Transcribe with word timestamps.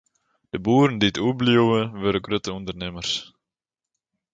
De 0.51 0.57
boeren 0.65 0.97
dy't 1.01 1.21
oerbliuwe, 1.23 1.79
wurde 2.01 2.19
grutte 2.25 2.51
ûndernimmers. 2.57 3.13